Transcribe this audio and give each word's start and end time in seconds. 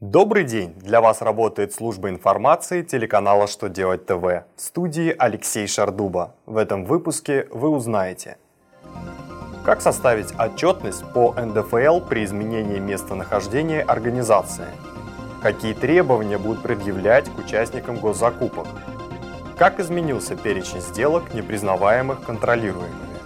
Добрый 0.00 0.44
день! 0.44 0.74
Для 0.76 1.00
вас 1.00 1.22
работает 1.22 1.74
служба 1.74 2.08
информации 2.08 2.82
телеканала 2.82 3.48
«Что 3.48 3.68
делать 3.68 4.06
ТВ» 4.06 4.22
в 4.22 4.44
студии 4.60 5.12
Алексей 5.18 5.66
Шардуба. 5.66 6.36
В 6.46 6.56
этом 6.56 6.84
выпуске 6.84 7.48
вы 7.50 7.68
узнаете 7.68 8.36
Как 9.64 9.80
составить 9.82 10.32
отчетность 10.38 11.02
по 11.12 11.32
НДФЛ 11.32 12.06
при 12.08 12.22
изменении 12.22 12.78
местонахождения 12.78 13.82
организации? 13.82 14.68
Какие 15.42 15.74
требования 15.74 16.38
будут 16.38 16.62
предъявлять 16.62 17.28
к 17.28 17.36
участникам 17.36 17.96
госзакупок? 17.96 18.68
Как 19.58 19.80
изменился 19.80 20.36
перечень 20.36 20.80
сделок, 20.80 21.34
не 21.34 21.42
признаваемых 21.42 22.22
контролируемыми? 22.22 23.18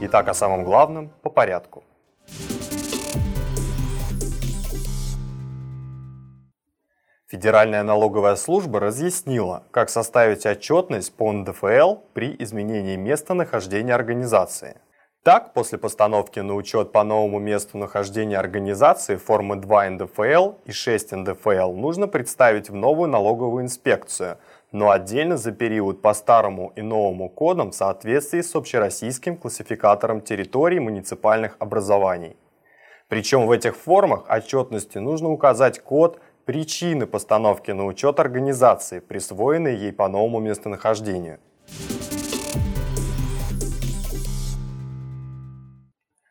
Итак, 0.00 0.28
о 0.28 0.32
самом 0.32 0.64
главном 0.64 1.10
по 1.20 1.28
порядку. 1.28 1.84
Федеральная 7.36 7.82
налоговая 7.82 8.34
служба 8.34 8.80
разъяснила, 8.80 9.64
как 9.70 9.90
составить 9.90 10.46
отчетность 10.46 11.14
по 11.14 11.30
НДФЛ 11.30 11.96
при 12.14 12.34
изменении 12.38 12.96
места 12.96 13.34
нахождения 13.34 13.94
организации. 13.94 14.78
Так, 15.22 15.52
после 15.52 15.76
постановки 15.76 16.40
на 16.40 16.54
учет 16.54 16.92
по 16.92 17.04
новому 17.04 17.38
месту 17.38 17.76
нахождения 17.76 18.38
организации 18.38 19.16
формы 19.16 19.56
2 19.56 19.90
НДФЛ 19.90 20.52
и 20.64 20.72
6 20.72 21.12
НДФЛ 21.12 21.72
нужно 21.74 22.08
представить 22.08 22.70
в 22.70 22.74
новую 22.74 23.10
налоговую 23.10 23.64
инспекцию, 23.64 24.38
но 24.72 24.88
отдельно 24.88 25.36
за 25.36 25.52
период 25.52 26.00
по 26.00 26.14
старому 26.14 26.72
и 26.74 26.80
новому 26.80 27.28
кодам 27.28 27.72
в 27.72 27.74
соответствии 27.74 28.40
с 28.40 28.56
общероссийским 28.56 29.36
классификатором 29.36 30.22
территорий 30.22 30.80
муниципальных 30.80 31.56
образований. 31.58 32.38
Причем 33.08 33.46
в 33.46 33.50
этих 33.50 33.76
формах 33.76 34.24
отчетности 34.26 34.96
нужно 34.96 35.28
указать 35.28 35.80
код 35.80 36.18
Причины 36.46 37.08
постановки 37.08 37.72
на 37.72 37.86
учет 37.86 38.20
организации, 38.20 39.00
присвоенной 39.00 39.74
ей 39.74 39.92
по 39.92 40.06
новому 40.06 40.38
местонахождению. 40.38 41.40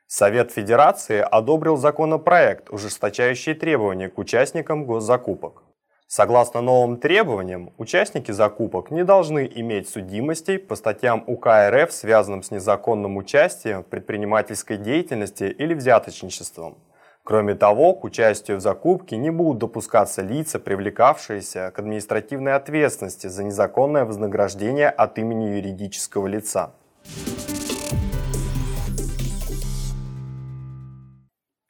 Совет 0.07 0.53
Федерации 0.53 1.19
одобрил 1.19 1.75
законопроект, 1.75 2.69
ужесточающий 2.69 3.55
требования 3.55 4.07
к 4.07 4.17
участникам 4.17 4.85
госзакупок. 4.85 5.63
Согласно 6.07 6.61
новым 6.61 6.95
требованиям, 6.95 7.73
участники 7.77 8.31
закупок 8.31 8.91
не 8.91 9.03
должны 9.03 9.51
иметь 9.55 9.89
судимостей 9.89 10.59
по 10.59 10.77
статьям 10.77 11.25
УК 11.27 11.69
РФ, 11.69 11.91
связанным 11.91 12.41
с 12.41 12.51
незаконным 12.51 13.17
участием 13.17 13.83
в 13.83 13.87
предпринимательской 13.87 14.77
деятельности 14.77 15.43
или 15.43 15.73
взяточничеством– 15.73 16.77
Кроме 17.25 17.55
того, 17.55 17.95
к 17.95 18.03
участию 18.03 18.57
в 18.57 18.59
закупке 18.59 19.17
не 19.17 19.31
будут 19.31 19.57
допускаться 19.57 20.21
лица, 20.21 20.59
привлекавшиеся 20.59 21.71
к 21.71 21.79
административной 21.79 22.53
ответственности 22.53 23.25
за 23.25 23.43
незаконное 23.43 24.05
вознаграждение 24.05 24.89
от 24.89 25.17
имени 25.17 25.55
юридического 25.55 26.27
лица. 26.27 26.75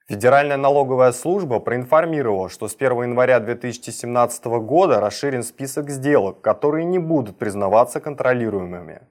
Федеральная 0.10 0.58
налоговая 0.58 1.14
служба 1.14 1.62
проинформировала, 1.62 2.50
что 2.50 2.68
с 2.68 2.76
1 2.76 3.04
января 3.04 3.40
2017 3.40 4.46
года 4.46 5.00
расширен 5.00 5.44
список 5.44 5.90
сделок, 5.90 6.42
которые 6.42 6.84
не 6.84 7.00
будут 7.00 7.38
признаваться 7.38 8.02
контролируемыми 8.02 9.04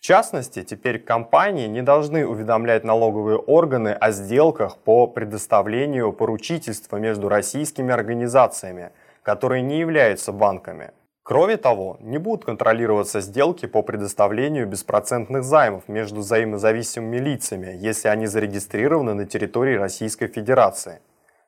частности, 0.00 0.62
теперь 0.62 0.98
компании 0.98 1.66
не 1.66 1.82
должны 1.82 2.26
уведомлять 2.26 2.84
налоговые 2.84 3.38
органы 3.38 3.88
о 3.88 4.10
сделках 4.10 4.76
по 4.76 5.06
предоставлению 5.06 6.12
поручительства 6.12 6.98
между 6.98 7.28
российскими 7.28 7.92
организациями, 7.92 8.90
которые 9.22 9.62
не 9.62 9.78
являются 9.78 10.32
банками. 10.32 10.90
Кроме 11.22 11.56
того, 11.56 11.96
не 12.00 12.18
будут 12.18 12.44
контролироваться 12.44 13.22
сделки 13.22 13.64
по 13.64 13.80
предоставлению 13.80 14.66
беспроцентных 14.66 15.42
займов 15.42 15.88
между 15.88 16.20
взаимозависимыми 16.20 17.16
лицами, 17.16 17.74
если 17.74 18.08
они 18.08 18.26
зарегистрированы 18.26 19.14
на 19.14 19.24
территории 19.24 19.76
Российской 19.76 20.26
Федерации. 20.26 21.00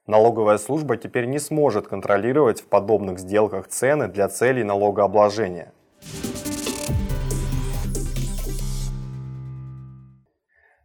Налоговая 0.06 0.56
служба 0.56 0.97
теперь 0.97 1.27
не 1.27 1.39
сможет 1.39 1.89
контролировать 1.89 2.62
в 2.62 2.69
подобных 2.69 3.19
сделках 3.19 3.69
цены 3.69 4.09
для 4.09 4.31
целей 4.31 4.65
налогообложения. 4.65 5.73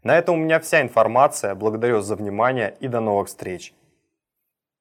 На 0.04 0.18
этом 0.18 0.36
у 0.36 0.38
меня 0.40 0.60
вся 0.60 0.82
информация. 0.82 1.54
Благодарю 1.54 2.02
за 2.02 2.16
внимание 2.16 2.76
и 2.80 2.88
до 2.88 3.00
новых 3.00 3.28
встреч. 3.28 3.74